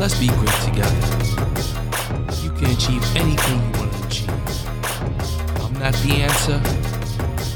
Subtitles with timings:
[0.00, 0.96] Let's be great together.
[2.42, 4.30] You can achieve anything you want to achieve.
[5.60, 6.58] I'm not the answer,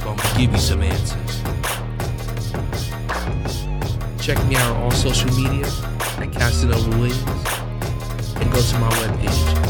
[0.04, 1.40] but I'm gonna give you some answers.
[4.22, 5.66] Check me out on all social media
[6.18, 7.24] at Casanova Williams
[8.36, 9.63] and go to my webpage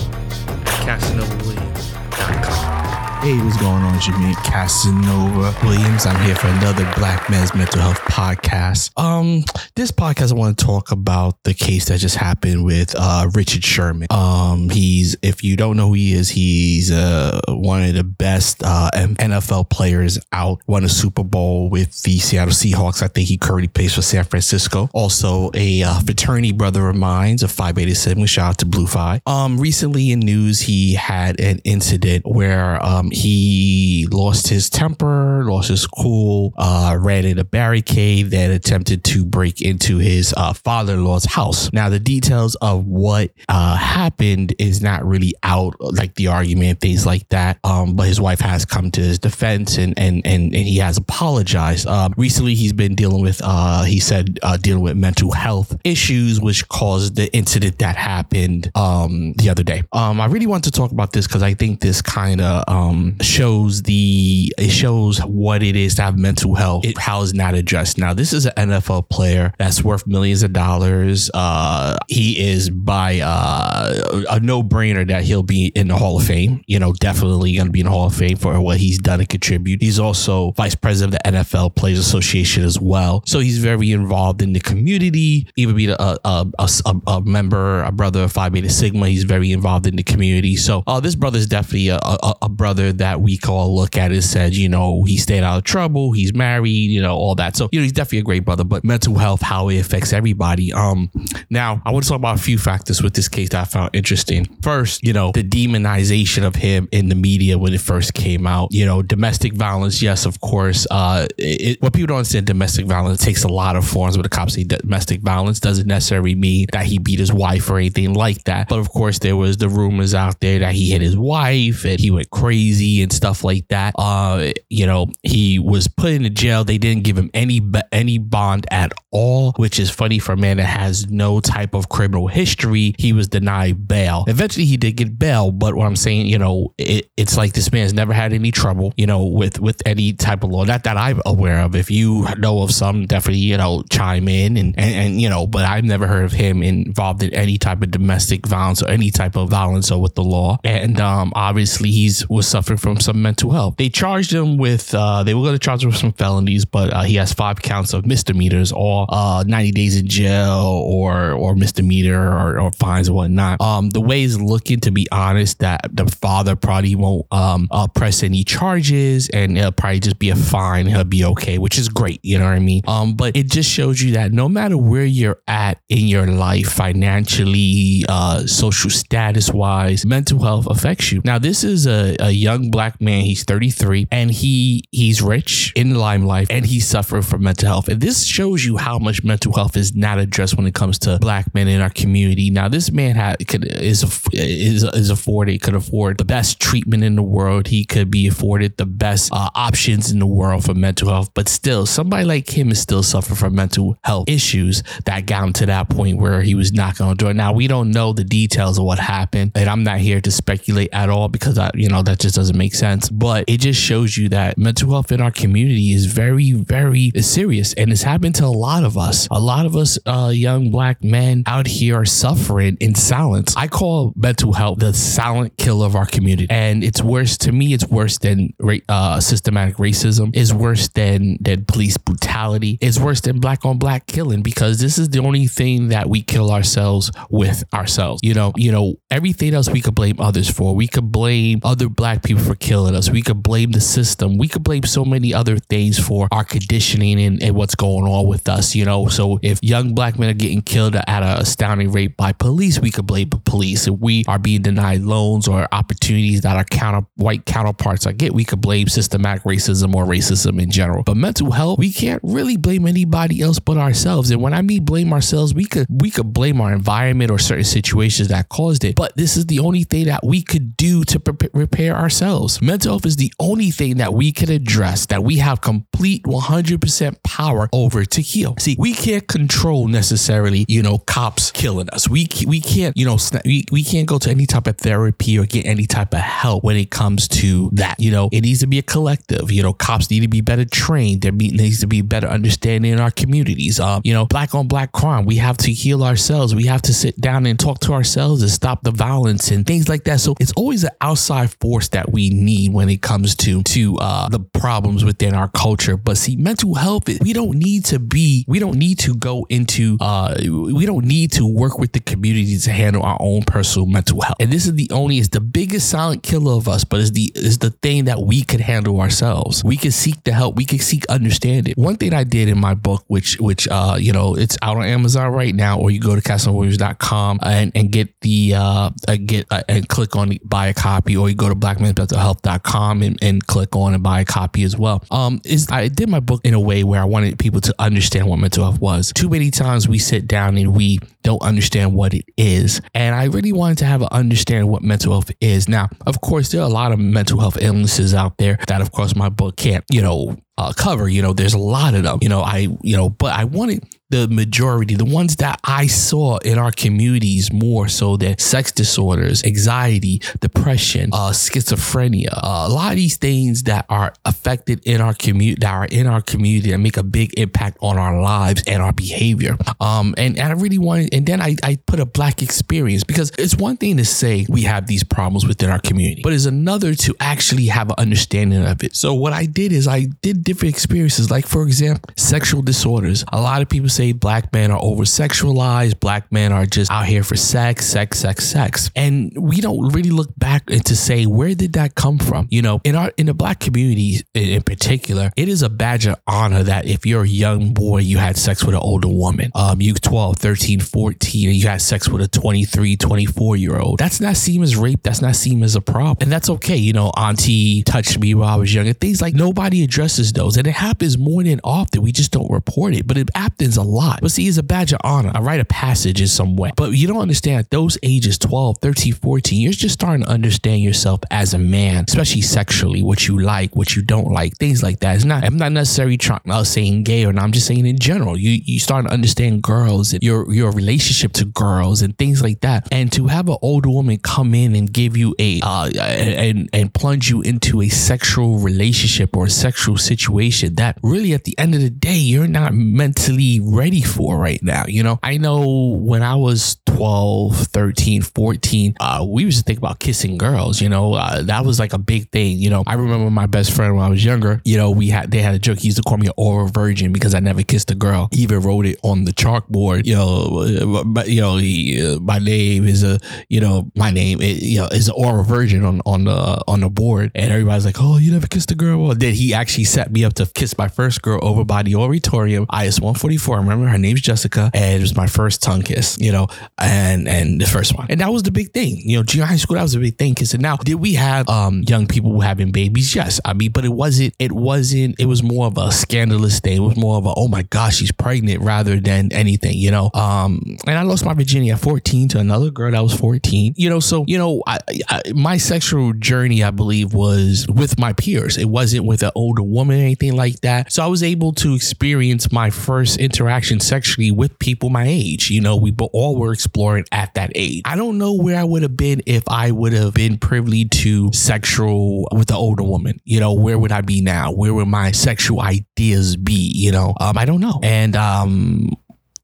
[0.94, 3.22] CasanovaWilliams.com.
[3.22, 3.94] Hey, what's going on?
[4.20, 6.06] Mate Casanova Williams.
[6.06, 8.90] I'm here for another Black Men's Mental Health podcast.
[8.96, 9.44] Um,
[9.76, 13.64] this podcast I want to talk about the case that just happened with uh Richard
[13.64, 14.06] Sherman.
[14.10, 18.62] Um, he's if you don't know who he is, he's uh one of the best
[18.64, 20.60] uh NFL players out.
[20.68, 23.02] Won a Super Bowl with the Seattle Seahawks.
[23.02, 24.88] I think he currently plays for San Francisco.
[24.92, 28.28] Also a uh, fraternity brother of mine, a Phi Beta Sigma.
[28.28, 29.20] Shout out to Blue Phi.
[29.26, 35.68] Um, recently in news, he had an incident where um he lost his temper, lost
[35.68, 41.24] his cool, uh, ran in a barricade, then attempted to break into his uh, father-in-law's
[41.24, 41.72] house.
[41.72, 47.06] Now, the details of what uh, happened is not really out, like the argument, things
[47.06, 47.58] like that.
[47.64, 50.98] Um, but his wife has come to his defense and and and, and he has
[50.98, 51.86] apologized.
[51.86, 56.40] Um, recently, he's been dealing with, uh, he said, uh, dealing with mental health issues,
[56.40, 59.82] which caused the incident that happened um, the other day.
[59.92, 63.18] Um, I really want to talk about this because I think this kind of um,
[63.20, 67.54] shows the it shows what it is to have mental health, it, how it's not
[67.54, 67.98] addressed.
[67.98, 71.30] Now, this is an NFL player that's worth millions of dollars.
[71.32, 76.26] Uh, he is by uh, a no brainer that he'll be in the Hall of
[76.26, 76.62] Fame.
[76.66, 79.20] You know, definitely going to be in the Hall of Fame for what he's done
[79.20, 79.82] and contribute.
[79.82, 84.42] He's also vice president of the NFL Players Association as well, so he's very involved
[84.42, 85.48] in the community.
[85.56, 89.52] Even being a a, a, a, member, a brother of Phi Beta Sigma, he's very
[89.52, 90.56] involved in the community.
[90.56, 91.98] So, uh, this brother is definitely a,
[92.42, 95.58] a, brother that we can all look at and said, you know, he stayed out
[95.58, 97.56] of trouble, he's married, you know, all that.
[97.56, 100.72] So, you know, he's definitely a great brother, but mental health, how it affects everybody.
[100.72, 101.10] Um,
[101.50, 103.90] now I want to talk about a few factors with this case that I found
[103.94, 104.46] interesting.
[104.62, 108.72] First, you know, the demonization of him in the media when it first came out.
[108.72, 110.86] You know, domestic violence, yes, of course.
[110.90, 114.16] Uh, it, what people don't understand, domestic violence takes a lot of forms.
[114.16, 117.78] But the cops say domestic violence doesn't necessarily mean that he beat his wife or
[117.78, 118.68] anything like that.
[118.68, 122.00] But of course, there was the rumors out there that he hit his wife and
[122.00, 123.94] he went crazy and stuff like that.
[123.98, 126.64] Uh, you know, he was put into jail.
[126.64, 127.60] They didn't give him any
[127.92, 131.88] any bond at all, which is funny for a man that has no type of
[131.88, 132.94] criminal history.
[132.98, 134.24] He was denied bail.
[134.28, 137.72] Eventually, he did get bail, but what I'm saying, you know, it, it's like this
[137.72, 140.64] man's never had any trouble, you know, with with any type of law.
[140.64, 141.74] Not that I'm aware of.
[141.74, 145.46] If you know of some, definitely, you know, chime in and and, and you know,
[145.46, 149.10] but I've never heard of him involved in any type of domestic violence or any
[149.10, 150.58] type of violence or with the law.
[150.64, 153.76] And um, obviously, he's was suffering from some mental health.
[153.76, 156.92] They charged him with, uh, they were going to charge him with some felonies, but
[156.92, 161.54] uh, he has five counts of misdemeanors, all uh, 90 days in jail or or
[161.54, 163.60] misdemeanor or, or fines and whatnot.
[163.60, 167.86] Um, the way is looking, to be honest, that the father probably won't um, uh,
[167.88, 170.86] press any charges and it'll probably just be a fine.
[170.86, 172.20] He'll be okay, which is great.
[172.22, 172.82] You know what I mean?
[172.86, 176.68] Um, but it just shows you that no matter where you're at in your life,
[176.68, 181.20] financially, uh, social status wise, mental health affects you.
[181.24, 183.24] Now, this is a, a young black man.
[183.24, 187.88] He's 33 and he he's rich in limelight and he suffering from mental health.
[187.88, 191.18] And this shows you how much mental health is not addressed when it comes to
[191.20, 192.50] black men in our community.
[192.50, 194.02] Now, this man had, could, is
[194.32, 197.68] is is afforded could afford the best treatment in the world.
[197.68, 201.30] He could be afforded the best uh, options in the world for mental health.
[201.34, 205.52] But still, somebody like him is still suffering from mental health issues that got him
[205.54, 207.34] to that point where he was knocking on the door.
[207.34, 210.90] Now, we don't know the details of what happened, and I'm not here to speculate
[210.92, 213.08] at all because I, you know, that just doesn't make sense.
[213.08, 217.74] But it just shows you that mental health in our community is very, very serious,
[217.74, 219.26] and it's happened to a lot of us.
[219.30, 223.54] A lot of us, uh, young black men out here, are suffering in silence.
[223.56, 227.72] I call mental health the silent killer of our community, and it's worse to me.
[227.72, 228.50] It's worse than
[228.88, 230.30] uh, systematic racism.
[230.34, 232.78] It's worse than than police brutality.
[232.80, 236.22] It's worse than black on black killing because this is the only thing that we
[236.22, 238.20] kill ourselves with ourselves.
[238.22, 240.74] You know, you know everything else we could blame others for.
[240.74, 243.10] We could blame other black people people for killing us.
[243.10, 244.38] We could blame the system.
[244.38, 248.26] We could blame so many other things for our conditioning and, and what's going on
[248.26, 249.08] with us, you know.
[249.08, 252.90] So if young black men are getting killed at an astounding rate by police, we
[252.90, 253.86] could blame the police.
[253.86, 258.32] If we are being denied loans or opportunities that our counter white counterparts are get,
[258.32, 261.02] we could blame systematic racism or racism in general.
[261.02, 264.30] But mental health, we can't really blame anybody else but ourselves.
[264.30, 267.64] And when I mean blame ourselves, we could we could blame our environment or certain
[267.64, 268.96] situations that caused it.
[268.96, 272.60] But this is the only thing that we could do to pre- repair ourselves.
[272.60, 277.22] Mental health is the only thing that we can address that we have complete 100%
[277.22, 278.54] power over to heal.
[278.58, 282.08] See, we can't control necessarily, you know, cops killing us.
[282.08, 285.46] We we can't, you know, we, we can't go to any type of therapy or
[285.46, 287.98] get any type of help when it comes to that.
[287.98, 289.50] You know, it needs to be a collective.
[289.50, 291.22] You know, cops need to be better trained.
[291.22, 293.80] There needs to be better understanding in our communities.
[293.80, 295.24] Um, you know, black on black crime.
[295.24, 296.54] We have to heal ourselves.
[296.54, 299.88] We have to sit down and talk to ourselves and stop the violence and things
[299.88, 300.20] like that.
[300.20, 304.28] So it's always an outside force that we need when it comes to to uh,
[304.28, 305.96] the problems within our culture.
[305.96, 309.96] But see, mental health, we don't need to be, we don't need to go into,
[310.00, 314.20] uh, we don't need to work with the community to handle our own personal mental
[314.20, 314.36] health.
[314.40, 317.32] And this is the only, it's the biggest silent killer of us, but it's the
[317.34, 319.62] is the thing that we could handle ourselves.
[319.64, 320.56] We could seek the help.
[320.56, 321.74] We could seek understanding.
[321.76, 324.84] One thing I did in my book, which which uh, you know, it's out on
[324.84, 329.46] Amazon right now, or you go to CasanovaWilliams.com and, and get the uh, uh get
[329.50, 333.74] uh, and click on buy a copy, or you go to blackmentalhealth.com and, and click
[333.74, 335.02] on and buy a copy as well.
[335.10, 338.28] Um, is I did my book in a way where I wanted people to understand
[338.28, 339.12] what mental health was.
[339.12, 343.24] Too many times we sit down and we don't understand what it is, and I
[343.24, 345.68] really wanted to have an understanding what mental health is.
[345.68, 348.92] Now, of course, there are a lot of mental health illnesses out there that, of
[348.92, 351.08] course, my book can't, you know, uh, cover.
[351.08, 352.18] You know, there's a lot of them.
[352.22, 356.38] You know, I, you know, but I wanted the majority, the ones that I saw
[356.38, 362.92] in our communities more so than sex disorders, anxiety, depression, uh, schizophrenia, uh, a lot
[362.92, 366.80] of these things that are affected in our community, that are in our community and
[366.80, 369.56] make a big impact on our lives and our behavior.
[369.80, 373.32] Um, and, and I really wanted, and then I, I put a black experience because
[373.36, 376.94] it's one thing to say we have these problems within our community, but it's another
[376.94, 378.94] to actually have an understanding of it.
[378.94, 383.24] So what I did is I did different experiences, like for example, sexual disorders.
[383.32, 387.06] A lot of people say black men are over sexualized, black men are just out
[387.06, 388.90] here for sex, sex, sex, sex.
[388.94, 392.46] And we don't really look back to say where did that come from?
[392.50, 396.20] You know, in our in the black community in particular, it is a badge of
[396.26, 399.50] honor that if you're a young boy, you had sex with an older woman.
[399.54, 403.98] Um, you 12, 13, 14, and you had sex with a 23, 24 year old.
[403.98, 405.02] That's not seen as rape.
[405.02, 406.18] That's not seen as a problem.
[406.20, 406.76] And that's okay.
[406.76, 408.92] You know, auntie touched me while I was younger.
[408.92, 410.56] Things like nobody addresses those.
[410.56, 412.02] And it happens more than often.
[412.02, 413.06] We just don't report it.
[413.06, 413.93] But it happens a lot.
[414.20, 415.32] But see, it's a badge of honor.
[415.34, 416.70] I write a passage in some way.
[416.76, 421.20] But you don't understand those ages 12, 13, 14, you're just starting to understand yourself
[421.30, 425.16] as a man, especially sexually, what you like, what you don't like, things like that.
[425.16, 427.44] It's not, I'm not necessarily trying, not saying gay or not.
[427.44, 431.32] I'm just saying in general, you, you start to understand girls and your, your relationship
[431.34, 432.88] to girls and things like that.
[432.92, 436.92] And to have an older woman come in and give you a, uh, and, and
[436.92, 441.80] plunge you into a sexual relationship or sexual situation that really at the end of
[441.80, 444.84] the day, you're not mentally ready for right now.
[444.86, 449.78] You know, I know when I was 12, 13, 14, uh, we used to think
[449.78, 452.58] about kissing girls, you know, uh, that was like a big thing.
[452.58, 455.30] You know, I remember my best friend when I was younger, you know, we had,
[455.30, 455.78] they had a joke.
[455.78, 458.28] He used to call me an oral virgin because I never kissed a girl.
[458.30, 462.38] He even wrote it on the chalkboard, you know, but, you know, he, uh, my
[462.38, 466.00] name is a, you know, my name, it, you know, is an oral virgin on,
[466.06, 467.32] on the, on the board.
[467.34, 469.04] And everybody's like, oh, you never kissed a girl.
[469.04, 471.96] Well, then he actually set me up to kiss my first girl over by the
[471.96, 473.63] auditorium, IS 144.
[473.64, 477.60] Remember her name's Jessica, and it was my first tongue kiss, you know, and and
[477.60, 478.06] the first one.
[478.08, 478.96] And that was the big thing.
[478.98, 480.34] You know, junior high school, that was a big thing.
[480.34, 483.14] Cause now, did we have um young people having babies?
[483.14, 483.40] Yes.
[483.44, 486.76] I mean, but it wasn't, it wasn't, it was more of a scandalous thing.
[486.76, 490.10] It was more of a, oh my gosh, she's pregnant rather than anything, you know.
[490.14, 493.74] Um, and I lost my virginity at 14 to another girl that was 14.
[493.76, 494.78] You know, so you know, I,
[495.08, 498.56] I, my sexual journey, I believe, was with my peers.
[498.56, 500.92] It wasn't with an older woman or anything like that.
[500.92, 505.50] So I was able to experience my first interaction sexually with people my age.
[505.50, 507.82] You know, we all were exploring at that age.
[507.84, 511.32] I don't know where I would have been if I would have been privy to
[511.32, 513.20] sexual with an older woman.
[513.24, 514.52] You know, where would I be now?
[514.52, 516.72] Where would my sexual ideas be?
[516.74, 517.80] You know, um, I don't know.
[517.82, 518.90] And um,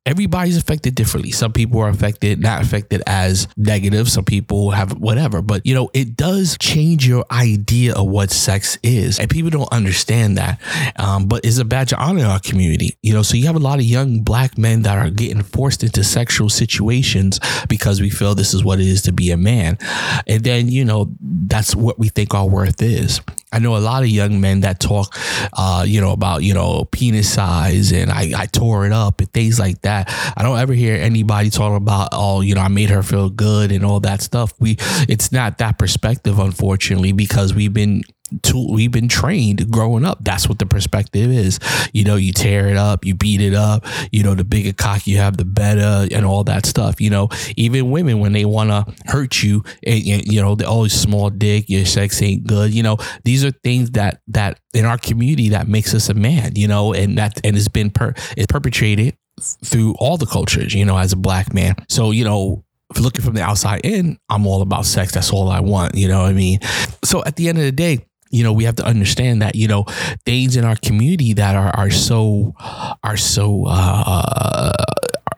[0.06, 1.30] everybody's affected differently.
[1.30, 4.08] Some people are affected, not affected as negative.
[4.08, 8.78] Some people have whatever, but you know, it does change your idea of what sex
[8.82, 9.18] is.
[9.18, 10.60] And people don't understand that.
[10.96, 12.96] Um, but it's a badge of honor in our community.
[13.02, 15.82] You know, so you have a lot of young black men that are getting forced
[15.82, 17.38] into sexual situations
[17.68, 19.78] because we feel this is what it is to be a man.
[20.26, 23.20] And then, you know, that's what we think our worth is.
[23.52, 25.16] I know a lot of young men that talk,
[25.54, 29.32] uh, you know, about, you know, penis size and I, I tore it up and
[29.32, 29.89] things like that.
[29.90, 33.72] I don't ever hear anybody talking about, oh, you know, I made her feel good
[33.72, 34.52] and all that stuff.
[34.58, 34.76] We,
[35.08, 38.02] it's not that perspective, unfortunately, because we've been
[38.42, 40.18] to, we've been trained growing up.
[40.22, 41.58] That's what the perspective is.
[41.92, 43.84] You know, you tear it up, you beat it up.
[44.12, 47.00] You know, the bigger cock you have, the better, and all that stuff.
[47.00, 50.94] You know, even women when they want to hurt you, and, you know, they're always
[50.94, 51.68] oh, small dick.
[51.68, 52.72] Your sex ain't good.
[52.72, 56.52] You know, these are things that that in our community that makes us a man.
[56.54, 60.74] You know, and that and it's been per it's perpetrated through all the cultures.
[60.74, 61.74] You know, as a black man.
[61.88, 62.64] So you know,
[62.98, 65.12] looking from the outside in, I'm all about sex.
[65.12, 65.94] That's all I want.
[65.94, 66.60] You know what I mean?
[67.04, 69.68] So at the end of the day, you know we have to understand that you
[69.68, 69.84] know
[70.24, 72.54] things in our community that are are so
[73.02, 74.72] are so uh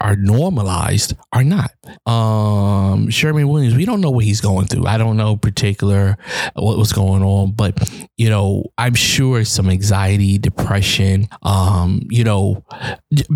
[0.02, 1.70] are normalized are not.
[2.06, 4.86] Um, Sherman Williams, we don't know what he's going through.
[4.86, 6.18] I don't know particular
[6.54, 7.78] what was going on, but
[8.16, 11.28] you know, I'm sure some anxiety, depression.
[11.42, 12.64] Um, you know,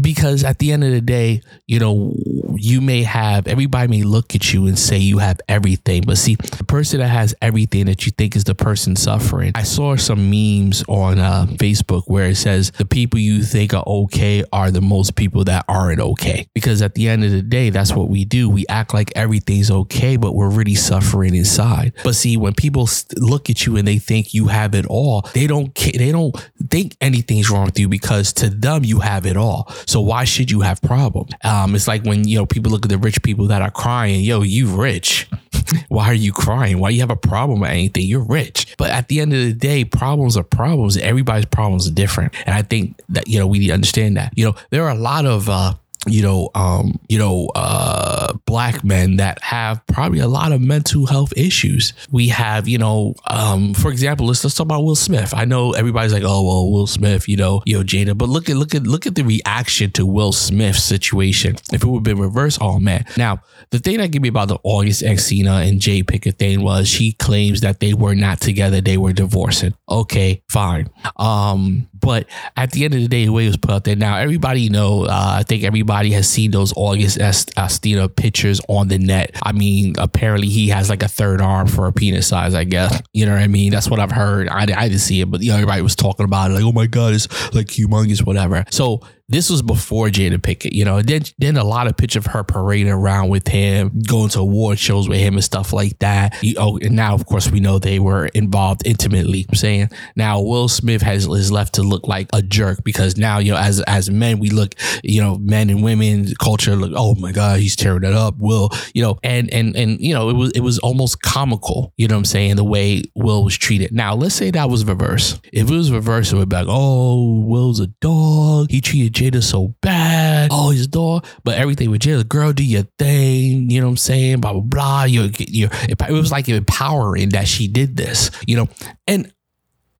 [0.00, 2.14] because at the end of the day, you know,
[2.56, 6.34] you may have everybody may look at you and say you have everything, but see,
[6.34, 9.52] the person that has everything that you think is the person suffering.
[9.54, 13.84] I saw some memes on uh, Facebook where it says the people you think are
[13.86, 17.68] okay are the most people that aren't okay because at the end of the day,
[17.68, 18.48] that's what we do.
[18.48, 21.92] We act like everything's okay, but we're really suffering inside.
[22.02, 25.46] But see, when people look at you and they think you have it all, they
[25.46, 26.34] don't they don't
[26.70, 29.70] think anything's wrong with you because to them you have it all.
[29.84, 31.32] So why should you have problems?
[31.44, 34.22] Um, it's like when you know people look at the rich people that are crying,
[34.22, 35.28] yo, you rich.
[35.88, 36.78] why are you crying?
[36.78, 38.06] Why do you have a problem with anything?
[38.06, 38.74] You're rich.
[38.78, 40.96] But at the end of the day, problems are problems.
[40.96, 42.34] Everybody's problems are different.
[42.46, 44.32] And I think that, you know, we need to understand that.
[44.36, 45.74] You know, there are a lot of uh
[46.06, 51.06] you know, um, you know, uh, black men that have probably a lot of mental
[51.06, 51.92] health issues.
[52.10, 55.34] We have, you know, um, for example, let's let's talk about Will Smith.
[55.34, 58.56] I know everybody's like, oh well, Will Smith, you know, yo Jada, but look at
[58.56, 61.56] look at look at the reaction to Will Smith's situation.
[61.72, 63.04] If it would have been reversed, oh man.
[63.16, 66.88] Now the thing that gave me about the August Alsina and Jada Pinkett thing was
[66.88, 69.74] she claims that they were not together, they were divorcing.
[69.88, 70.90] Okay, fine.
[71.16, 73.96] Um, but at the end of the day, the way it was put out there,
[73.96, 75.06] now everybody know.
[75.06, 79.36] Uh, I think everybody has seen those August Alsina pictures on the net.
[79.42, 82.54] I mean, apparently he has like a third arm for a penis size.
[82.54, 83.72] I guess you know what I mean.
[83.72, 84.48] That's what I've heard.
[84.48, 86.54] I, I didn't see it, but you know, everybody was talking about it.
[86.54, 88.64] Like, oh my god, it's like humongous, whatever.
[88.70, 91.02] So this was before Jada Pinkett, you know.
[91.02, 94.78] Then then a lot of pictures of her parading around with him, going to award
[94.78, 96.36] shows with him and stuff like that.
[96.42, 99.46] You, oh, and now of course we know they were involved intimately.
[99.48, 103.38] I'm saying now Will Smith has is left to look like a jerk because now
[103.38, 106.92] you know as as men we look, you know, men and women culture look.
[106.94, 108.36] Oh my God, he's tearing it up.
[108.38, 111.92] Will, you know, and and and you know it was it was almost comical.
[111.96, 112.56] You know what I'm saying?
[112.56, 113.92] The way Will was treated.
[113.92, 115.40] Now let's say that was reverse.
[115.52, 118.70] If it was reverse, it would be like, oh, Will's a dog.
[118.70, 120.50] He treated Jada so bad.
[120.52, 121.22] Oh, his door.
[121.42, 123.70] But everything with Jada, girl, do your thing.
[123.70, 124.40] You know what I'm saying?
[124.40, 125.04] Blah, blah, blah.
[125.04, 128.68] You, you, it was like empowering that she did this, you know?
[129.06, 129.32] And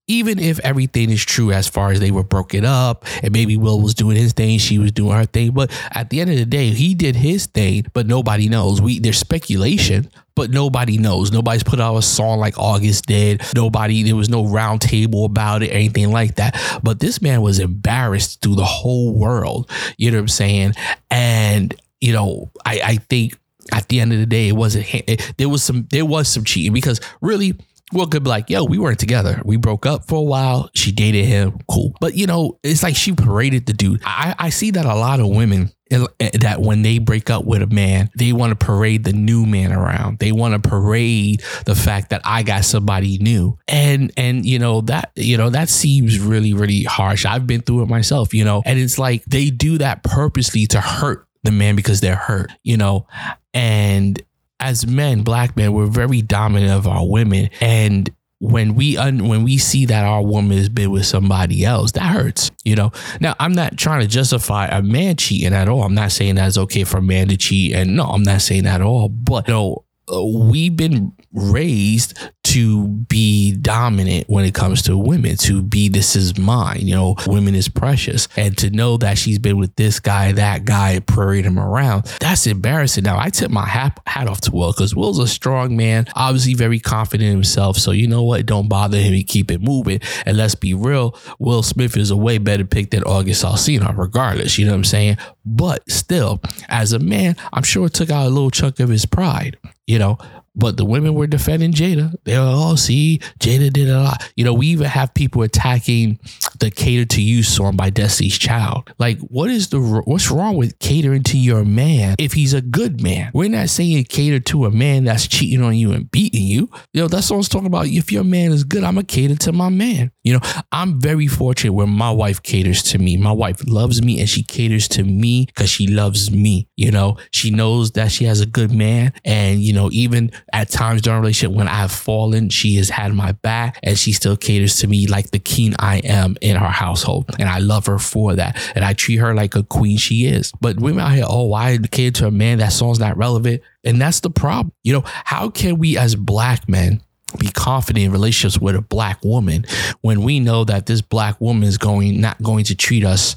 [0.09, 3.81] even if everything is true as far as they were broken up and maybe Will
[3.81, 6.47] was doing his thing, she was doing her thing, but at the end of the
[6.47, 8.81] day, he did his thing, but nobody knows.
[8.81, 11.33] We there's speculation, but nobody knows.
[11.33, 13.43] Nobody's put out a song like August did.
[13.55, 16.81] Nobody, there was no round table about it, anything like that.
[16.83, 19.69] But this man was embarrassed through the whole world.
[19.97, 20.75] You know what I'm saying?
[21.11, 23.37] And you know, I I think
[23.73, 24.87] at the end of the day, it wasn't.
[24.95, 27.55] It, there was some there was some cheating because really
[27.93, 29.41] Will could be like, yo, we weren't together.
[29.45, 30.71] We broke up for a while.
[30.75, 31.59] She dated him.
[31.71, 31.95] Cool.
[32.01, 34.03] But, you know, it's like she paraded the dude.
[34.05, 37.63] I, I see that a lot of women eh, that when they break up with
[37.63, 40.19] a man, they want to parade the new man around.
[40.19, 43.57] They want to parade the fact that I got somebody new.
[43.69, 47.25] And and you know that you know that seems really really harsh.
[47.25, 48.63] I've been through it myself, you know.
[48.67, 52.77] And it's like they do that purposely to hurt the man because they're hurt, you
[52.77, 53.07] know.
[53.55, 54.21] And
[54.61, 57.51] as men, black men, we're very dominant of our women.
[57.61, 61.93] And when we un, when we see that our woman has been with somebody else,
[61.93, 62.51] that hurts.
[62.65, 62.93] You know.
[63.21, 65.83] Now, I'm not trying to justify a man cheating at all.
[65.83, 68.65] I'm not saying that's okay for a man to cheat, and no, I'm not saying
[68.65, 69.09] that at all.
[69.09, 75.37] But you know, Uh, we've been raised to be dominant when it comes to women,
[75.37, 78.29] to be this is mine, you know, women is precious.
[78.37, 82.47] And to know that she's been with this guy, that guy, parading him around, that's
[82.47, 83.05] embarrassing.
[83.05, 86.55] Now, I tip my hat, hat off to Will because Will's a strong man, obviously
[86.55, 87.77] very confident in himself.
[87.77, 88.47] So, you know what?
[88.47, 89.13] Don't bother him.
[89.13, 90.01] He keep it moving.
[90.25, 94.57] And let's be real, Will Smith is a way better pick than August Alsina, regardless.
[94.57, 95.19] You know what I'm saying?
[95.47, 99.07] But still, as a man, I'm sure it took out a little chunk of his
[99.07, 100.19] pride, you know.
[100.59, 102.15] But the women were defending Jada.
[102.25, 104.33] They were, oh, see, Jada did a lot.
[104.37, 106.19] You know, we even have people attacking
[106.59, 108.93] the Cater to You song by Destiny's Child.
[108.99, 113.03] Like, what is the what's wrong with catering to your man if he's a good
[113.03, 113.31] man?
[113.35, 116.71] We're not saying cater to a man that's cheating on you and beating you.
[116.93, 117.87] You know, I was talking about.
[117.87, 120.11] If your man is good, I'm gonna cater to my man.
[120.23, 120.41] You know,
[120.73, 123.17] I'm very fortunate where my wife caters to me.
[123.17, 126.69] My wife loves me and she caters to me because she loves me.
[126.77, 129.13] You know, she knows that she has a good man.
[129.25, 133.15] And, you know, even at times during a relationship when I've fallen, she has had
[133.15, 136.71] my back and she still caters to me like the king I am in our
[136.71, 137.29] household.
[137.39, 138.57] And I love her for that.
[138.77, 140.53] And I treat her like a queen she is.
[140.61, 142.59] But women out here, oh, why cater to a man?
[142.59, 143.63] That song's not relevant.
[143.85, 144.73] And that's the problem.
[144.85, 147.03] You know, how can we as black men
[147.39, 149.67] be confident in relationships with a black woman
[150.03, 153.37] when we know that this black woman is going not going to treat us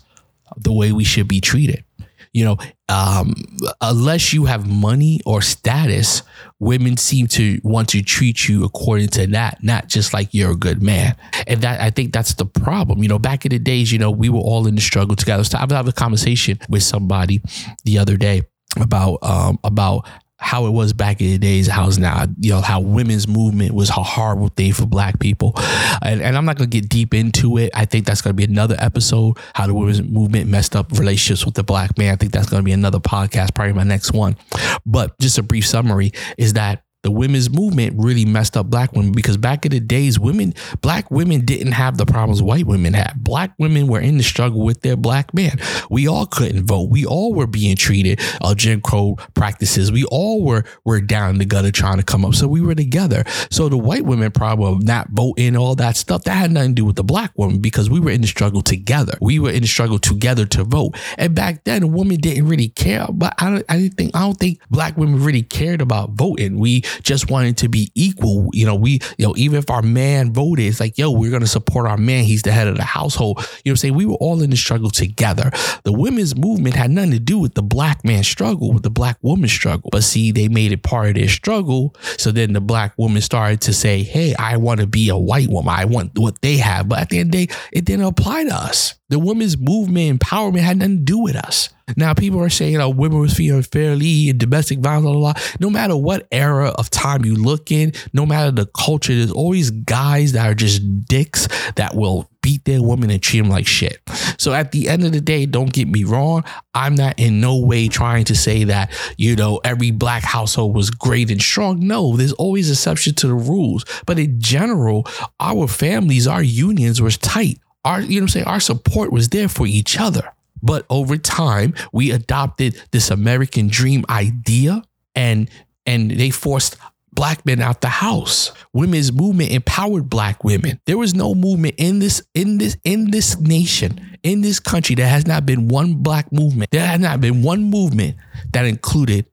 [0.56, 1.84] the way we should be treated?
[2.32, 2.58] You know,
[2.90, 3.34] um,
[3.82, 6.22] unless you have money or status,
[6.60, 10.56] women seem to want to treat you according to that, not just like you're a
[10.56, 11.16] good man.
[11.48, 13.02] And that I think that's the problem.
[13.02, 15.44] You know, back in the days, you know, we were all in the struggle together.
[15.44, 17.42] So I was having a conversation with somebody
[17.84, 18.44] the other day
[18.80, 20.08] about um about
[20.42, 23.74] how it was back in the days, how it's now, you know, how women's movement
[23.74, 25.54] was a horrible thing for black people.
[26.02, 27.72] And, and I'm not going to get deep into it.
[27.74, 31.46] I think that's going to be another episode, how the women's movement messed up relationships
[31.46, 32.14] with the black man.
[32.14, 34.38] I think that's going to be another podcast, probably my next one.
[34.86, 39.14] But just a brief summary is that the women's movement really messed up black women
[39.14, 43.14] because back in the days, women, black women didn't have the problems white women had.
[43.24, 45.58] Black women were in the struggle with their black man.
[45.90, 46.90] We all couldn't vote.
[46.90, 49.94] We all were being treated uh, Jim Crow practices.
[49.94, 52.36] We all were were down in the gutter trying to come up.
[52.36, 53.24] So we were together.
[53.50, 56.76] So the white women problem of not voting, all that stuff, that had nothing to
[56.76, 59.18] do with the black woman because we were in the struggle together.
[59.22, 60.98] We were in the struggle together to vote.
[61.18, 63.08] And back then, a woman didn't really care.
[63.10, 66.60] But I don't, I didn't think I don't think black women really cared about voting.
[66.60, 68.50] We just wanted to be equal.
[68.54, 71.42] You know, we, you know, even if our man voted, it's like, yo, we're going
[71.42, 72.24] to support our man.
[72.24, 73.40] He's the head of the household.
[73.64, 73.96] You know I'm saying?
[73.96, 75.52] We were all in the struggle together.
[75.84, 79.18] The women's movement had nothing to do with the black man struggle, with the black
[79.22, 79.90] woman struggle.
[79.92, 81.96] But see, they made it part of their struggle.
[82.18, 85.50] So then the black woman started to say, hey, I want to be a white
[85.50, 85.74] woman.
[85.76, 86.90] I want what they have.
[86.90, 88.99] But at the end of the day, it didn't apply to us.
[89.10, 91.70] The women's movement, empowerment had nothing to do with us.
[91.98, 95.42] Now, people are saying, oh, women were treated unfairly and domestic violence, blah, blah, blah.
[95.60, 99.72] No matter what era of time you look in, no matter the culture, there's always
[99.72, 104.00] guys that are just dicks that will beat their women and treat them like shit.
[104.38, 106.44] So at the end of the day, don't get me wrong.
[106.74, 110.92] I'm not in no way trying to say that, you know, every black household was
[110.92, 111.86] great and strong.
[111.86, 113.84] No, there's always exception to the rules.
[114.06, 115.08] But in general,
[115.40, 119.50] our families, our unions were tight our you know I'm saying our support was there
[119.50, 120.32] for each other.
[120.62, 124.84] But over time, we adopted this American dream idea
[125.16, 125.50] and
[125.86, 126.76] and they forced
[127.12, 128.52] black men out the house.
[128.74, 130.80] Women's movement empowered black women.
[130.86, 135.08] There was no movement in this in this in this nation, in this country there
[135.08, 136.72] has not been one black movement.
[136.72, 138.18] There has not been one movement
[138.54, 139.26] that included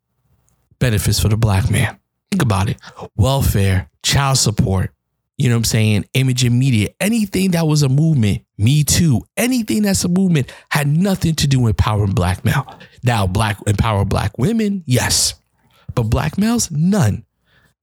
[0.79, 1.99] benefits for the black man.
[2.31, 2.79] Think about it.
[3.17, 4.93] Welfare, child support,
[5.37, 6.05] you know what I'm saying?
[6.15, 10.87] Image and media, anything that was a movement, me too, anything that's a movement had
[10.87, 12.67] nothing to do with empowering black male.
[13.05, 15.35] Now, black empower black women, yes.
[15.95, 17.25] But black males, none.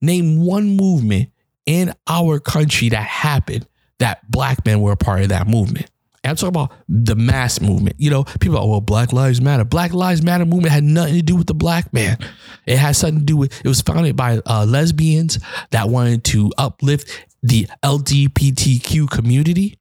[0.00, 1.30] Name one movement
[1.64, 3.66] in our country that happened
[3.98, 5.90] that black men were a part of that movement.
[6.24, 7.96] And I'm talking about the mass movement.
[7.98, 9.64] You know, people are, well, Black Lives Matter.
[9.64, 12.16] Black Lives Matter movement had nothing to do with the black man.
[12.64, 15.38] It had something to do with, it was founded by uh, lesbians
[15.70, 17.10] that wanted to uplift
[17.42, 19.78] the LGBTQ community.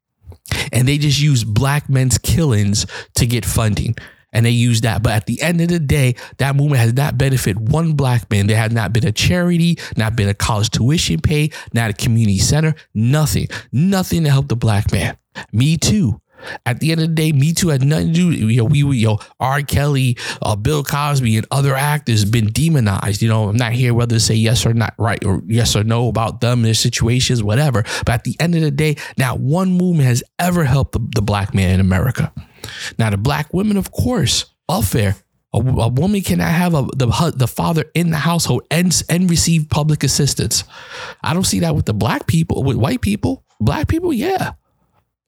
[0.73, 3.95] And they just used black men's killings to get funding
[4.33, 5.01] and they use that.
[5.01, 8.47] But at the end of the day, that movement has not benefited one black man.
[8.47, 12.39] There has not been a charity, not been a college tuition pay, not a community
[12.39, 15.15] center, nothing, nothing to help the black man.
[15.53, 16.19] Me too.
[16.65, 18.31] At the end of the day, Me Too had nothing to do.
[18.31, 19.61] You know, we, you know, R.
[19.61, 23.21] Kelly, uh, Bill Cosby, and other actors been demonized.
[23.21, 25.83] You know, I'm not here whether to say yes or not, right, or yes or
[25.83, 27.83] no about them, their situations, whatever.
[28.05, 31.21] But at the end of the day, not one movement has ever helped the, the
[31.21, 32.33] black man in America.
[32.97, 35.15] Now, the black women, of course, welfare,
[35.53, 39.69] A, a woman cannot have a, the the father in the household and and receive
[39.69, 40.63] public assistance.
[41.21, 43.43] I don't see that with the black people, with white people.
[43.59, 44.53] Black people, yeah.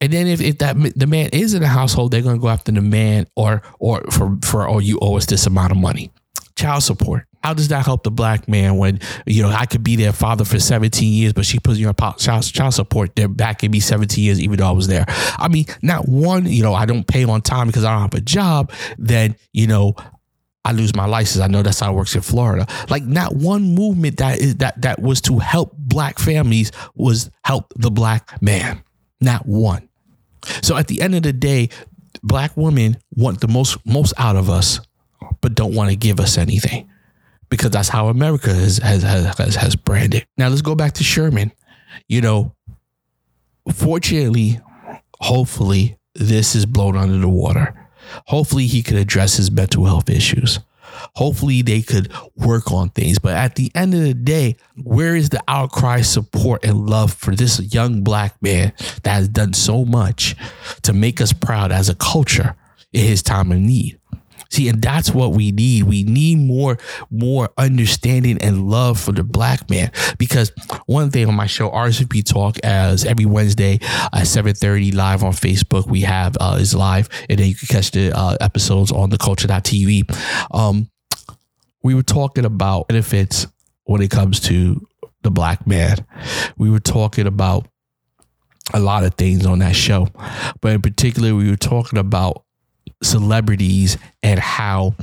[0.00, 2.72] And then if, if that the man is in the household, they're gonna go after
[2.72, 6.10] the man or or for for oh you owe us this amount of money.
[6.54, 7.24] Child support.
[7.42, 10.44] How does that help the black man when you know I could be their father
[10.44, 13.78] for 17 years, but she puts you on child, child support, they're back in me
[13.80, 15.04] 17 years, even though I was there.
[15.08, 18.14] I mean, not one, you know, I don't pay on time because I don't have
[18.14, 19.94] a job, then you know,
[20.64, 21.42] I lose my license.
[21.42, 22.66] I know that's how it works in Florida.
[22.90, 27.72] Like not one movement that is that that was to help black families was help
[27.76, 28.82] the black man.
[29.20, 29.88] Not one.
[30.62, 31.70] So at the end of the day,
[32.22, 34.80] black women want the most most out of us,
[35.40, 36.90] but don't want to give us anything.
[37.48, 40.26] Because that's how America has has has, has branded.
[40.36, 41.52] Now let's go back to Sherman.
[42.08, 42.54] You know,
[43.72, 44.60] fortunately,
[45.20, 47.86] hopefully, this is blown under the water
[48.26, 50.60] Hopefully, he could address his mental health issues.
[51.16, 53.18] Hopefully, they could work on things.
[53.18, 57.34] But at the end of the day, where is the outcry, support, and love for
[57.34, 60.36] this young black man that has done so much
[60.82, 62.54] to make us proud as a culture
[62.92, 63.98] in his time of need?
[64.50, 65.84] See, and that's what we need.
[65.84, 66.78] We need more,
[67.10, 69.90] more understanding and love for the black man.
[70.18, 70.52] Because
[70.86, 73.80] one thing on my show, RSVP Talk, as every Wednesday
[74.12, 77.68] at seven thirty live on Facebook, we have uh, is live, and then you can
[77.68, 80.04] catch the uh, episodes on the Culture.tv.
[80.54, 80.88] Um,
[81.86, 83.46] we were talking about benefits
[83.84, 84.84] when it comes to
[85.22, 86.04] the black man.
[86.58, 87.68] We were talking about
[88.74, 90.08] a lot of things on that show,
[90.60, 92.44] but in particular, we were talking about
[93.02, 94.96] celebrities and how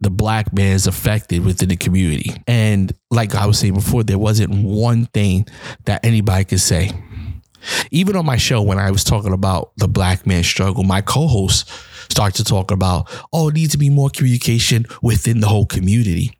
[0.00, 2.32] the black man is affected within the community.
[2.46, 5.46] And like I was saying before, there wasn't one thing
[5.84, 6.90] that anybody could say.
[7.90, 11.26] Even on my show, when I was talking about the black man struggle, my co
[11.26, 11.68] host
[12.10, 16.36] started to talk about, oh, it needs to be more communication within the whole community.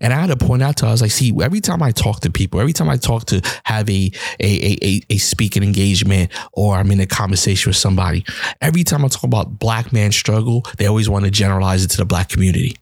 [0.00, 2.30] And I had to point out to us, like, see, every time I talk to
[2.30, 4.10] people, every time I talk to have a
[4.40, 8.24] a a, a speaking engagement or I'm in a conversation with somebody,
[8.60, 11.96] every time I talk about black man struggle, they always want to generalize it to
[11.98, 12.76] the black community.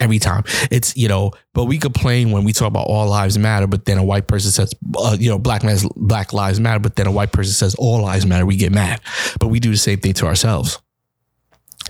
[0.00, 3.68] Every time it's you know, but we complain when we talk about all lives matter,
[3.68, 6.96] but then a white person says, uh, you know, black man's black lives matter, but
[6.96, 8.44] then a white person says all lives matter.
[8.44, 9.00] We get mad,
[9.38, 10.80] but we do the same thing to ourselves.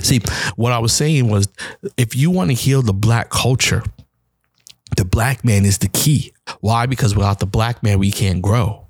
[0.01, 0.21] See,
[0.57, 1.49] what I was saying was,
[1.97, 3.83] if you want to heal the black culture,
[4.97, 6.33] the black man is the key.
[6.61, 6.87] Why?
[6.87, 8.89] Because without the black man, we can't grow.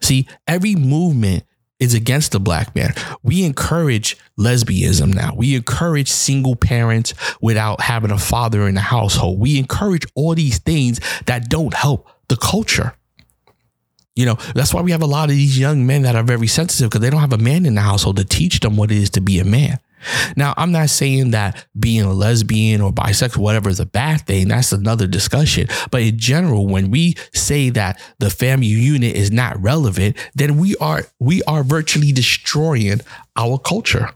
[0.00, 1.44] See, every movement
[1.80, 2.94] is against the black man.
[3.22, 5.34] We encourage lesbianism now.
[5.36, 9.40] We encourage single parents without having a father in the household.
[9.40, 12.94] We encourage all these things that don't help the culture.
[14.14, 16.46] You know, that's why we have a lot of these young men that are very
[16.46, 18.98] sensitive because they don't have a man in the household to teach them what it
[18.98, 19.80] is to be a man.
[20.36, 24.48] Now, I'm not saying that being a lesbian or bisexual, whatever, is a bad thing.
[24.48, 25.68] That's another discussion.
[25.90, 30.76] But in general, when we say that the family unit is not relevant, then we
[30.76, 33.00] are we are virtually destroying
[33.36, 34.10] our culture.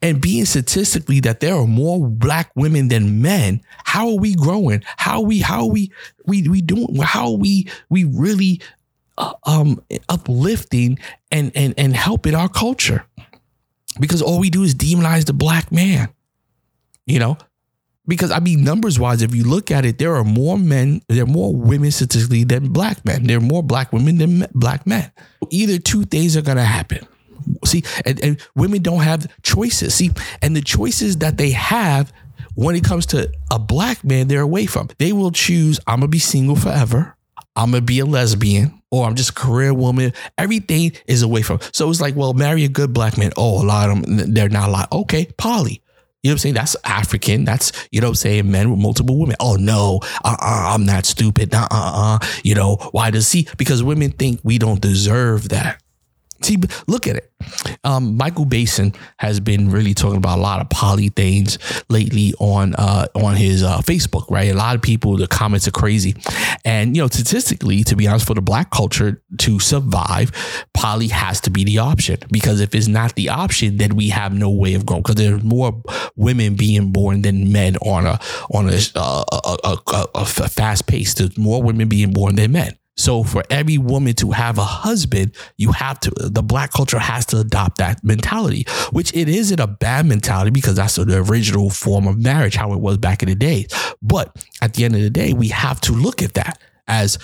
[0.00, 4.82] And being statistically that there are more black women than men, how are we growing?
[4.96, 5.90] How are we how are we
[6.26, 8.60] we we doing how are we we really
[9.18, 10.98] uh, um uplifting
[11.30, 13.04] and and and helping our culture?
[14.00, 16.08] Because all we do is demonize the black man.
[17.06, 17.36] You know,
[18.06, 21.22] because I mean, numbers wise, if you look at it, there are more men, there
[21.22, 23.24] are more women statistically than black men.
[23.24, 25.10] There are more black women than black men.
[25.50, 27.06] Either two things are going to happen.
[27.64, 29.94] See, and, and women don't have choices.
[29.94, 30.10] See,
[30.42, 32.12] and the choices that they have
[32.54, 34.88] when it comes to a black man, they're away from.
[34.98, 37.16] They will choose, I'm going to be single forever.
[37.56, 40.12] I'm to be a lesbian or I'm just a career woman.
[40.38, 41.60] Everything is away from.
[41.72, 43.32] So it's like, well, marry a good black man.
[43.36, 44.92] Oh, a lot of them, they're not a lot.
[44.92, 45.82] Okay, poly.
[46.22, 46.54] You know what I'm saying?
[46.54, 47.44] That's African.
[47.44, 48.50] That's, you know what I'm saying?
[48.50, 49.36] Men with multiple women.
[49.40, 51.54] Oh, no, uh-uh, I'm not stupid.
[51.54, 53.46] Uh-uh, you know, why does he?
[53.58, 55.82] Because women think we don't deserve that.
[56.44, 57.32] See, look at it.
[57.84, 62.74] Um, Michael Baisden has been really talking about a lot of poly things lately on
[62.74, 64.30] uh, on his uh, Facebook.
[64.30, 66.14] Right, a lot of people the comments are crazy,
[66.64, 70.32] and you know statistically, to be honest, for the black culture to survive,
[70.74, 74.34] poly has to be the option because if it's not the option, then we have
[74.34, 75.82] no way of growing because there's more
[76.16, 78.20] women being born than men on a
[78.52, 81.14] on a, uh, a, a, a, a fast pace.
[81.14, 82.76] There's more women being born than men.
[82.96, 87.26] So for every woman to have a husband, you have to the black culture has
[87.26, 92.06] to adopt that mentality, which it isn't a bad mentality because that's the original form
[92.06, 93.66] of marriage, how it was back in the day.
[94.00, 97.18] But at the end of the day, we have to look at that as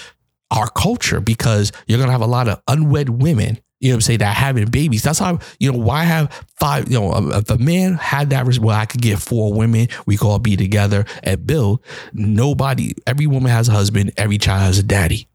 [0.50, 4.00] our culture because you're gonna have a lot of unwed women You know what I'm
[4.02, 4.18] saying?
[4.18, 5.02] That having babies.
[5.02, 8.58] That's how, you know, why have five, you know, um, if a man had that,
[8.58, 11.82] well, I could get four women, we could all be together and build.
[12.12, 15.28] Nobody, every woman has a husband, every child has a daddy.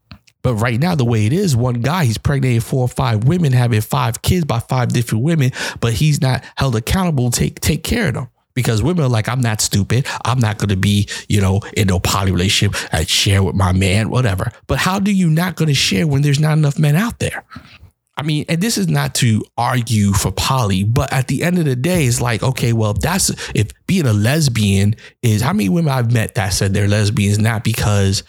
[0.46, 3.52] But right now, the way it is, one guy, he's pregnating four or five women,
[3.52, 7.82] having five kids by five different women, but he's not held accountable to take, take
[7.82, 10.06] care of them because women are like, I'm not stupid.
[10.24, 13.72] I'm not going to be, you know, in a poly relationship and share with my
[13.72, 14.52] man, whatever.
[14.68, 17.42] But how do you not going to share when there's not enough men out there?
[18.18, 21.66] I mean, and this is not to argue for poly, but at the end of
[21.66, 25.92] the day, it's like, okay, well, that's if being a lesbian is how many women
[25.92, 28.22] I've met that said they're lesbians not because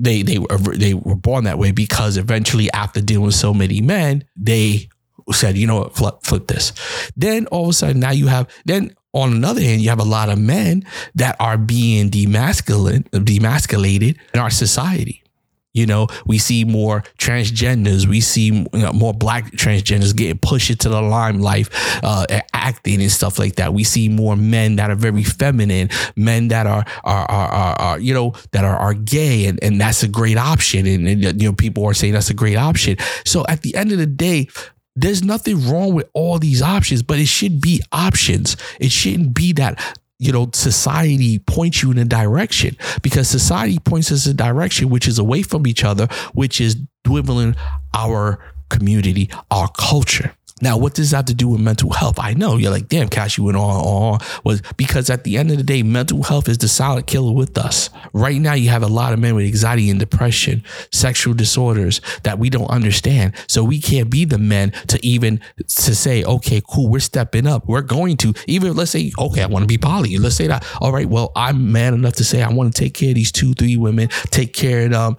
[0.00, 3.80] they they were they were born that way because eventually after dealing with so many
[3.80, 4.88] men, they
[5.32, 6.72] said, you know what, flip, flip this.
[7.16, 10.04] Then all of a sudden now you have then on another hand, you have a
[10.04, 10.84] lot of men
[11.16, 15.24] that are being demasculine, demasculated in our society.
[15.72, 18.06] You know, we see more transgenders.
[18.06, 21.68] We see you know, more black transgenders getting pushed into the limelight,
[22.02, 23.72] uh, acting and stuff like that.
[23.72, 27.98] We see more men that are very feminine, men that are are are, are, are
[28.00, 30.86] you know that are, are gay, and, and that's a great option.
[30.86, 32.96] And, and you know, people are saying that's a great option.
[33.24, 34.48] So at the end of the day,
[34.96, 38.56] there's nothing wrong with all these options, but it should be options.
[38.80, 44.12] It shouldn't be that you know, society points you in a direction because society points
[44.12, 47.56] us in a direction which is away from each other, which is dwindling
[47.94, 50.34] our community, our culture.
[50.60, 52.18] Now, what does that have to do with mental health?
[52.18, 55.50] I know you're like, damn, Cash, you went on, on, was because at the end
[55.50, 57.88] of the day, mental health is the silent killer with us.
[58.12, 62.38] Right now, you have a lot of men with anxiety and depression, sexual disorders that
[62.38, 63.34] we don't understand.
[63.48, 67.66] So we can't be the men to even to say, okay, cool, we're stepping up.
[67.66, 70.16] We're going to even let's say, okay, I want to be poly.
[70.18, 70.66] Let's say that.
[70.80, 73.32] All right, well, I'm man enough to say I want to take care of these
[73.32, 75.16] two, three women, take care of them.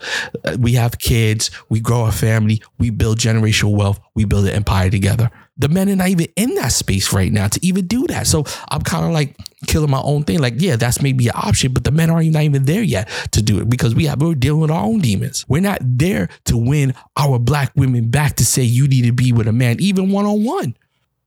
[0.60, 4.90] We have kids, we grow a family, we build generational wealth, we build an empire
[4.90, 5.31] together
[5.62, 8.26] the men are not even in that space right now to even do that.
[8.26, 10.40] So I'm kind of like killing my own thing.
[10.40, 13.42] Like, yeah, that's maybe an option, but the men aren't not even there yet to
[13.42, 15.46] do it because we have we're dealing with our own demons.
[15.48, 19.32] We're not there to win our black women back to say you need to be
[19.32, 20.76] with a man, even one on one.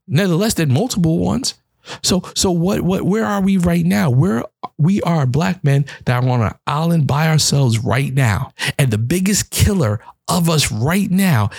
[0.07, 1.55] Nevertheless, than multiple ones.
[2.03, 4.11] So so what what where are we right now?
[4.11, 4.44] Where
[4.79, 8.53] we are black men that are on an island by ourselves right now.
[8.79, 11.51] And the biggest killer of us right now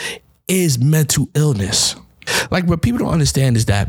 [0.48, 1.96] is mental illness.
[2.52, 3.88] Like what people don't understand is that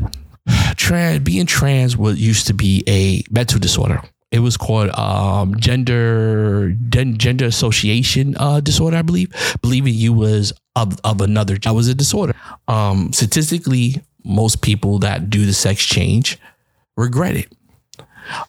[0.75, 4.01] trans being trans was used to be a mental disorder.
[4.29, 9.33] It was called um, gender gender association uh, disorder, I believe.
[9.61, 12.33] Believing you was of, of another that was a disorder.
[12.67, 16.37] Um, statistically, most people that do the sex change
[16.97, 17.53] regret it.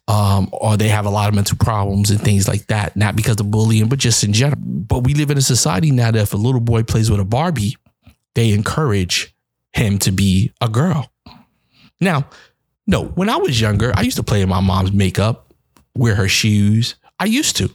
[0.09, 3.38] Um, or they have a lot of mental problems and things like that, not because
[3.38, 4.61] of bullying, but just in general.
[4.61, 7.24] But we live in a society now that if a little boy plays with a
[7.24, 7.77] Barbie,
[8.35, 9.33] they encourage
[9.79, 11.11] him to be a girl.
[12.01, 12.29] Now,
[12.87, 15.53] no, when I was younger, I used to play in my mom's makeup,
[15.95, 16.97] wear her shoes.
[17.19, 17.71] I used to.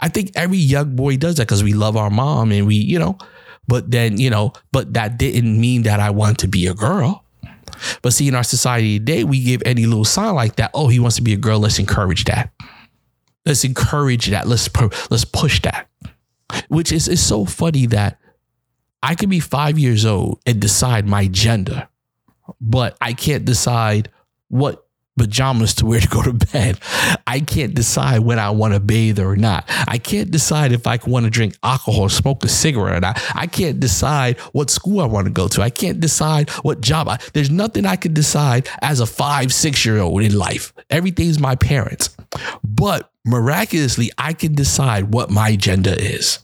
[0.00, 2.98] I think every young boy does that because we love our mom and we, you
[2.98, 3.16] know,
[3.66, 7.24] but then, you know, but that didn't mean that I want to be a girl.
[8.02, 10.70] But see, in our society today, we give any little sign like that.
[10.74, 11.58] Oh, he wants to be a girl.
[11.58, 12.50] Let's encourage that.
[13.46, 14.46] Let's encourage that.
[14.46, 14.68] Let's
[15.10, 15.88] let's push that.
[16.68, 18.18] Which is is so funny that
[19.04, 21.88] I could be five years old and decide my gender,
[22.58, 24.08] but I can't decide
[24.48, 24.86] what
[25.18, 26.80] pajamas to wear to go to bed.
[27.26, 29.66] I can't decide when I want to bathe or not.
[29.86, 33.22] I can't decide if I want to drink alcohol, smoke a cigarette or not.
[33.34, 35.60] I can't decide what school I want to go to.
[35.60, 37.06] I can't decide what job.
[37.08, 40.72] I, there's nothing I can decide as a five, six year old in life.
[40.88, 42.16] Everything's my parents.
[42.64, 46.38] But miraculously, I can decide what my gender is.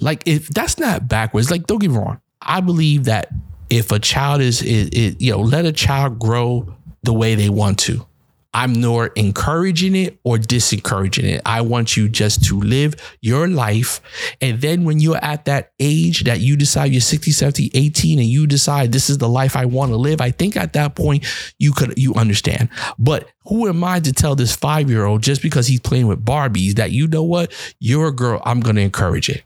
[0.00, 2.20] Like if that's not backwards, like don't get me wrong.
[2.40, 3.28] I believe that
[3.70, 8.06] if a child is, you know, let a child grow the way they want to.
[8.54, 11.42] I'm nor encouraging it or disencouraging it.
[11.44, 14.00] I want you just to live your life.
[14.40, 18.26] And then when you're at that age that you decide you're 60, 70, 18, and
[18.26, 21.26] you decide this is the life I want to live, I think at that point
[21.58, 22.70] you could you understand.
[22.98, 26.24] But who am I to tell this five year old just because he's playing with
[26.24, 27.52] Barbies that you know what?
[27.80, 29.42] You're a girl, I'm gonna encourage it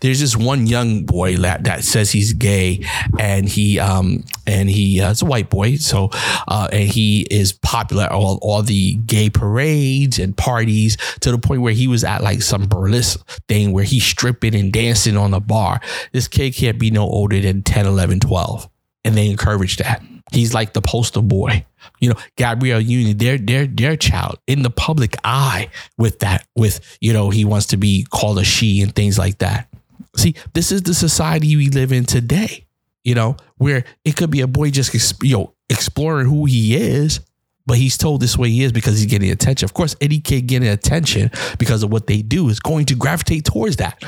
[0.00, 2.84] there's this one young boy that, that says he's gay
[3.18, 5.76] and he um and he uh, it's a white boy.
[5.76, 6.10] So
[6.48, 11.38] uh and he is popular at all all the gay parades and parties to the
[11.38, 15.32] point where he was at like some burlesque thing where he's stripping and dancing on
[15.32, 15.80] the bar.
[16.12, 18.68] This kid can't be no older than 10 11 12
[19.04, 21.64] and they encourage that he's like the poster boy.
[22.00, 26.80] You know gabrielle union their their their child in the public eye with that with
[27.00, 29.68] you know he wants to be called a she and things like that.
[30.16, 32.66] See this is the society we live in today
[33.06, 37.20] you know, where it could be a boy just you know exploring who he is,
[37.66, 39.64] but he's told this way he is because he's getting attention.
[39.64, 43.44] Of course, any kid getting attention because of what they do is going to gravitate
[43.44, 44.02] towards that.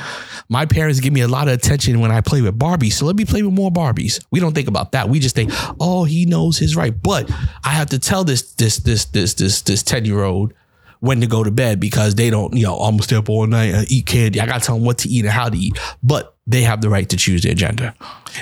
[0.47, 3.15] My parents give me a lot of attention when I play with Barbies, so let
[3.15, 4.23] me play with more Barbies.
[4.31, 5.09] We don't think about that.
[5.09, 6.93] We just think, oh, he knows his right.
[7.01, 7.29] But
[7.63, 10.53] I have to tell this this this this this this ten year old
[11.01, 13.47] when to go to bed because they don't, you know, I'm gonna stay up all
[13.47, 14.39] night and eat candy.
[14.41, 15.77] I gotta tell them what to eat and how to eat.
[16.03, 17.93] But they have the right to choose their gender.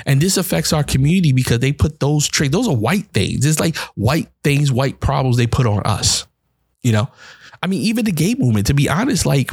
[0.06, 3.44] And this affects our community because they put those traits, those are white things.
[3.44, 6.26] It's like white things, white problems they put on us.
[6.82, 7.10] You know?
[7.62, 9.50] I mean, even the gay movement, to be honest, like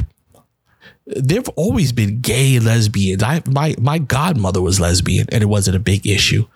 [1.06, 3.22] there've always been gay lesbians.
[3.22, 6.46] I my my godmother was lesbian, and it wasn't a big issue.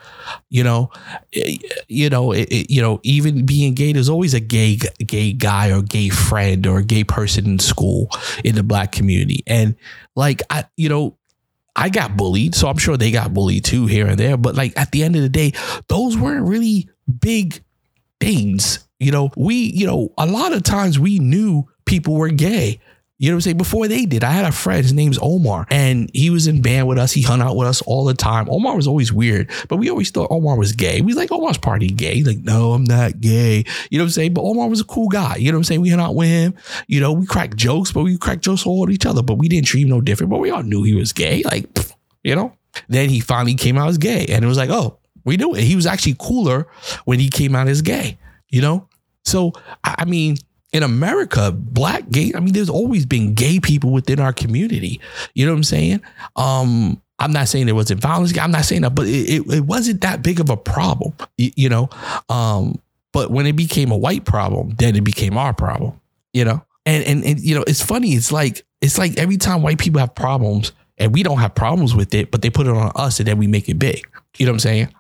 [0.49, 0.91] You know,
[1.35, 1.57] eh,
[1.89, 5.71] you know, it, it, you know, even being gay, there's always a gay gay guy
[5.71, 8.09] or gay friend or a gay person in school
[8.45, 9.77] in the black community, and
[10.17, 11.17] like I, you know.
[11.77, 14.37] I got bullied, so I'm sure they got bullied too here and there.
[14.37, 15.53] But like at the end of the day,
[15.89, 16.89] those weren't really
[17.21, 17.63] big
[18.21, 18.87] things.
[18.99, 22.81] You know, we, you know, a lot of times we knew people were gay
[23.21, 23.57] you know what I'm saying?
[23.59, 26.89] Before they did, I had a friend, his name's Omar, and he was in band
[26.89, 27.13] with us.
[27.13, 28.49] He hung out with us all the time.
[28.49, 31.03] Omar was always weird, but we always thought Omar was gay.
[31.03, 32.15] We was like, Omar's party gay.
[32.15, 33.65] He's like, no, I'm not gay.
[33.91, 34.33] You know what I'm saying?
[34.33, 35.37] But Omar was a cool guy.
[35.37, 35.83] You know what I'm saying?
[35.83, 36.55] We hung out with him.
[36.87, 39.49] You know, we cracked jokes, but we cracked jokes all at each other, but we
[39.49, 40.31] didn't treat him no different.
[40.31, 41.43] But we all knew he was gay.
[41.43, 41.67] Like,
[42.25, 42.57] you know?
[42.89, 45.65] Then he finally came out as gay, and it was like, oh, we knew it.
[45.65, 46.69] He was actually cooler
[47.05, 48.89] when he came out as gay, you know?
[49.27, 49.53] So,
[49.85, 50.39] I mean,
[50.73, 55.01] in America, black gay, I mean, there's always been gay people within our community.
[55.35, 56.03] You know what I'm saying?
[56.37, 58.37] Um, I'm not saying there wasn't violence.
[58.39, 61.51] I'm not saying that, but it, it, it wasn't that big of a problem, you,
[61.57, 61.91] you know?
[62.29, 62.81] Um,
[63.13, 66.01] but when it became a white problem, then it became our problem,
[66.33, 66.65] you know?
[66.87, 68.13] And, and, and, you know, it's funny.
[68.13, 71.95] It's like, it's like every time white people have problems and we don't have problems
[71.95, 74.09] with it, but they put it on us and then we make it big.
[74.39, 74.95] You know what I'm saying?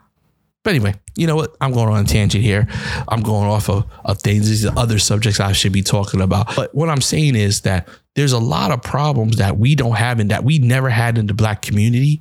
[0.62, 1.56] But anyway, you know what?
[1.60, 2.68] I'm going on a tangent here.
[3.08, 4.48] I'm going off of, of things.
[4.48, 6.54] These are other subjects I should be talking about.
[6.54, 10.20] But what I'm saying is that there's a lot of problems that we don't have
[10.20, 12.20] and that we never had in the black community.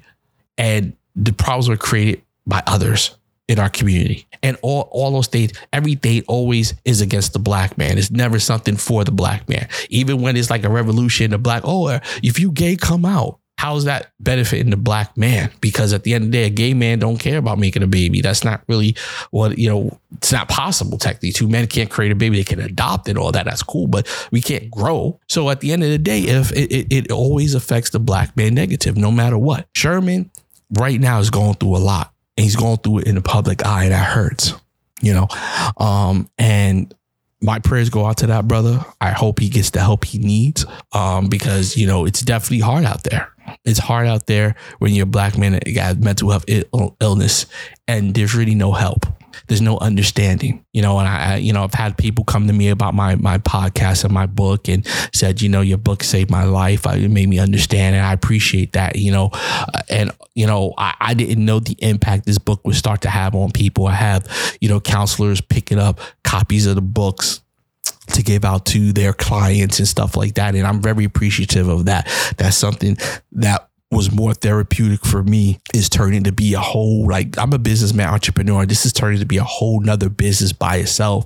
[0.58, 3.18] And the problems were created by others
[3.50, 4.26] in our community.
[4.42, 7.98] And all, all those things, everything always is against the black man.
[7.98, 9.68] It's never something for the black man.
[9.90, 13.40] Even when it's like a revolution, the black, oh, uh, if you gay, come out
[13.60, 15.52] how's that benefiting the black man?
[15.60, 17.88] Because at the end of the day, a gay man don't care about making a
[17.88, 18.22] baby.
[18.22, 18.96] That's not really
[19.32, 21.34] what, you know, it's not possible technically.
[21.34, 22.38] Two men can't create a baby.
[22.38, 23.44] They can adopt and all that.
[23.44, 25.20] That's cool, but we can't grow.
[25.28, 28.38] So at the end of the day, if it, it, it always affects the black
[28.38, 29.68] man negative, no matter what.
[29.76, 30.32] Sherman
[30.78, 33.66] right now is going through a lot and he's going through it in the public
[33.66, 34.54] eye and that hurts,
[35.02, 35.28] you know?
[35.76, 36.96] Um, and
[37.42, 38.84] my prayers go out to that brother.
[39.00, 42.84] I hope he gets the help he needs um, because, you know, it's definitely hard
[42.84, 43.32] out there.
[43.66, 46.46] It's hard out there when you're a black man and you got mental health
[47.02, 47.46] illness
[47.88, 49.06] and there's really no help.
[49.50, 51.00] There's no understanding, you know.
[51.00, 54.06] And I, I, you know, I've had people come to me about my my podcast
[54.06, 56.86] and my book and said, you know, your book saved my life.
[56.86, 59.32] It made me understand, and I appreciate that, you know.
[59.34, 63.10] Uh, and you know, I, I didn't know the impact this book would start to
[63.10, 63.88] have on people.
[63.88, 67.42] I have, you know, counselors picking up copies of the books
[68.14, 70.56] to give out to their clients and stuff like that.
[70.56, 72.08] And I'm very appreciative of that.
[72.38, 72.98] That's something
[73.34, 77.58] that was more therapeutic for me is turning to be a whole like I'm a
[77.58, 78.66] businessman entrepreneur.
[78.66, 81.26] This is turning to be a whole nother business by itself,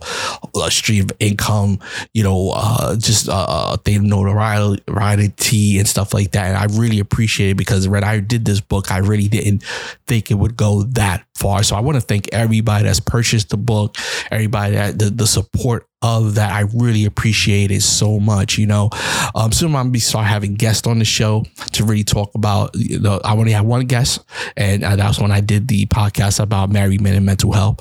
[0.56, 1.80] a stream of income,
[2.14, 6.48] you know, uh, just uh, a thing of notoriety and stuff like that.
[6.48, 9.64] And I really appreciate it because when I did this book, I really didn't
[10.08, 11.64] think it would go that far.
[11.64, 13.98] So I want to thank everybody that's purchased the book,
[14.32, 16.52] everybody that the, the support of that.
[16.52, 18.58] I really appreciate it so much.
[18.58, 18.90] You know,
[19.36, 22.76] um, soon I'm gonna be start having guests on the show to really talk about.
[22.76, 24.24] You know, I only had one guest,
[24.58, 27.80] and uh, was when I did the podcast about married men and mental health.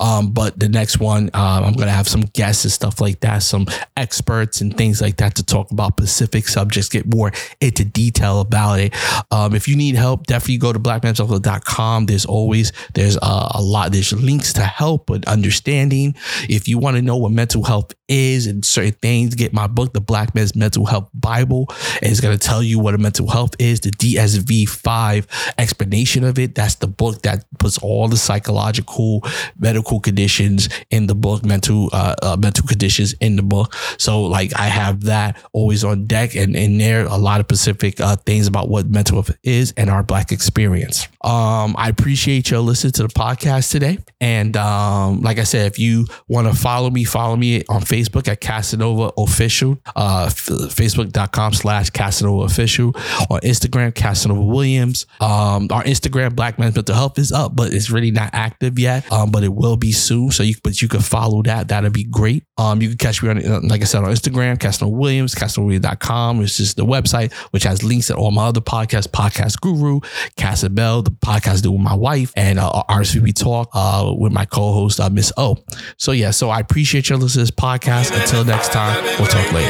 [0.00, 3.42] Um, but the next one, um, I'm gonna have some guests and stuff like that,
[3.42, 8.40] some experts and things like that to talk about specific subjects, get more into detail
[8.40, 8.94] about it.
[9.30, 12.06] Um, if you need help, definitely go to blackmentalhealth.com.
[12.06, 13.92] There's always there's uh, a lot.
[13.92, 16.14] There's links to help with understanding.
[16.48, 19.92] If you want to know what mental health is and certain things, get my book,
[19.92, 21.66] The Black Man's Mental Health Bible.
[22.02, 26.24] And it's going to tell you what a mental health is, the DSM 5 explanation
[26.24, 26.54] of it.
[26.54, 29.24] That's the book that puts all the psychological,
[29.58, 33.74] medical conditions in the book, mental, uh, uh, mental conditions in the book.
[33.98, 38.00] So, like, I have that always on deck, and in there, a lot of specific
[38.00, 41.08] uh, things about what mental health is and our Black experience.
[41.22, 43.98] Um, I appreciate your listening to the podcast today.
[44.20, 48.28] And um, like I said, if you want to follow me, follow me on Facebook
[48.28, 52.92] at Casanova Official, uh, f- facebook.com slash Casanova Official,
[53.30, 55.06] on Instagram, Casanova Williams.
[55.20, 59.10] Um, our Instagram, Black Men's Mental Health, is up, but it's really not active yet.
[59.12, 60.30] Um, but it will be soon.
[60.30, 61.68] So you, but you can follow that.
[61.68, 62.44] That'd be great.
[62.58, 66.38] Um, you can catch me on, uh, like I said, on Instagram, Casanova Williams, CasanovaWilliams.com,
[66.38, 70.00] which is the website, which has links to all my other podcasts, Podcast Guru,
[70.36, 74.44] Casabell, the podcast I do with my wife, and uh, RSVP Talk uh, with my
[74.44, 75.56] co-host, uh, Miss O.
[75.96, 78.18] So yeah, so I appreciate you listening to this podcast.
[78.18, 79.68] Until next time, we'll talk later.